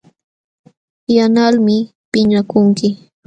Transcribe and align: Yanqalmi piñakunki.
Yanqalmi 1.15 1.75
piñakunki. 2.11 2.87